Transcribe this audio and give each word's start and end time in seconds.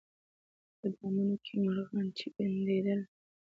په 0.77 0.85
دامونو 0.95 1.35
کي 1.45 1.53
مرغان 1.63 2.07
چي 2.17 2.25
بندېدله 2.35 3.05